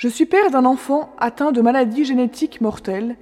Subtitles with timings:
[0.00, 3.16] Je suis père d'un enfant atteint de maladies génétiques mortelles.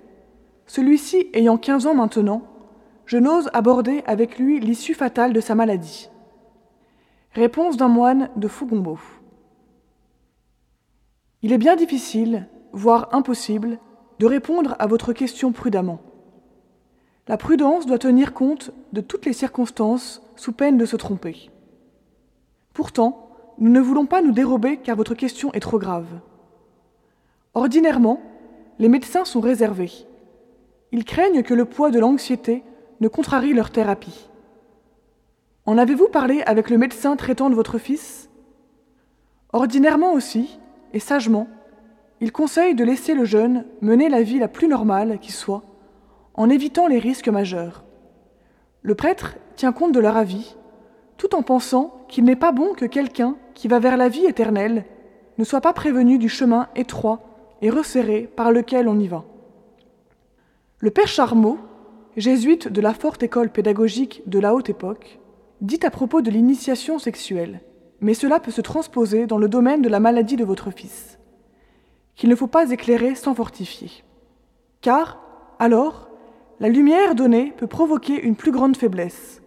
[0.69, 2.45] Celui-ci ayant 15 ans maintenant,
[3.05, 6.09] je n'ose aborder avec lui l'issue fatale de sa maladie.
[7.33, 9.01] Réponse d'un moine de Fougombeau.
[11.43, 13.81] Il est bien difficile, voire impossible,
[14.21, 15.99] de répondre à votre question prudemment.
[17.27, 21.50] La prudence doit tenir compte de toutes les circonstances sous peine de se tromper.
[22.72, 26.21] Pourtant, nous ne voulons pas nous dérober car votre question est trop grave.
[27.58, 28.21] Ordinairement,
[28.79, 29.90] les médecins sont réservés.
[30.93, 32.62] Ils craignent que le poids de l'anxiété
[33.00, 34.30] ne contrarie leur thérapie.
[35.66, 38.30] En avez-vous parlé avec le médecin traitant de votre fils?
[39.52, 40.61] Ordinairement aussi,
[40.92, 41.48] et sagement,
[42.20, 45.64] il conseille de laisser le jeune mener la vie la plus normale qui soit,
[46.34, 47.83] en évitant les risques majeurs.
[48.83, 50.55] Le prêtre tient compte de leur avis,
[51.16, 54.84] tout en pensant qu'il n'est pas bon que quelqu'un qui va vers la vie éternelle
[55.38, 57.24] ne soit pas prévenu du chemin étroit
[57.62, 59.25] et resserré par lequel on y va.
[60.81, 61.59] Le père Charmot,
[62.17, 65.19] jésuite de la forte école pédagogique de la haute époque,
[65.61, 67.61] dit à propos de l'initiation sexuelle,
[68.01, 71.19] mais cela peut se transposer dans le domaine de la maladie de votre fils,
[72.14, 73.91] qu'il ne faut pas éclairer sans fortifier.
[74.81, 75.20] Car,
[75.59, 76.09] alors,
[76.61, 79.42] la lumière donnée peut provoquer une plus grande faiblesse.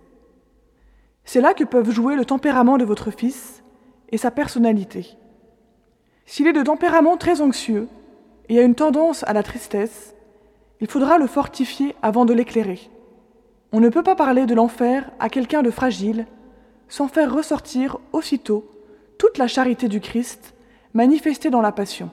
[1.24, 3.64] C'est là que peuvent jouer le tempérament de votre fils
[4.10, 5.18] et sa personnalité.
[6.26, 7.88] S'il est de tempérament très anxieux
[8.50, 10.16] et a une tendance à la tristesse,
[10.80, 12.80] il faudra le fortifier avant de l'éclairer.
[13.72, 16.26] On ne peut pas parler de l'enfer à quelqu'un de fragile
[16.90, 18.66] sans faire ressortir aussitôt
[19.18, 20.54] toute la charité du Christ
[20.94, 22.10] manifestée dans la passion.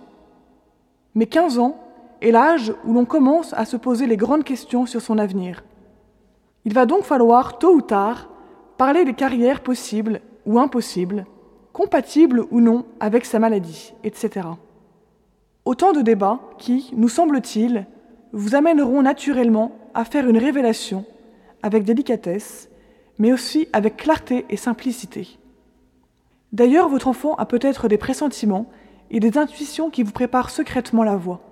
[1.14, 1.80] Mais quinze ans
[2.20, 5.64] est l'âge où l'on commence à se poser les grandes questions sur son avenir.
[6.64, 8.28] Il va donc falloir, tôt ou tard,
[8.76, 11.26] parler des carrières possibles ou impossibles,
[11.72, 14.48] compatibles ou non avec sa maladie, etc.
[15.68, 17.86] Autant de débats qui, nous semble-t-il,
[18.32, 21.04] vous amèneront naturellement à faire une révélation
[21.62, 22.70] avec délicatesse,
[23.18, 25.28] mais aussi avec clarté et simplicité.
[26.54, 28.70] D'ailleurs, votre enfant a peut-être des pressentiments
[29.10, 31.42] et des intuitions qui vous préparent secrètement la voie.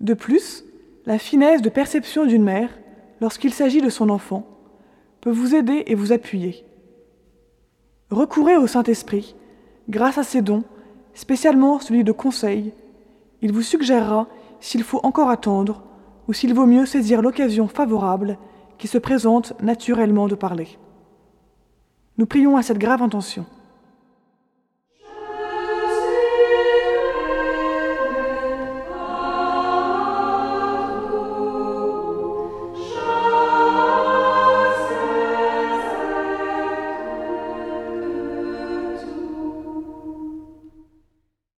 [0.00, 0.64] De plus,
[1.04, 2.70] la finesse de perception d'une mère,
[3.20, 4.46] lorsqu'il s'agit de son enfant,
[5.20, 6.64] peut vous aider et vous appuyer.
[8.08, 9.36] Recourez au Saint-Esprit,
[9.90, 10.64] grâce à ses dons,
[11.12, 12.72] spécialement celui de conseil.
[13.42, 14.26] Il vous suggérera
[14.60, 15.82] s'il faut encore attendre
[16.26, 18.38] ou s'il vaut mieux saisir l'occasion favorable
[18.76, 20.78] qui se présente naturellement de parler.
[22.16, 23.46] Nous prions à cette grave intention.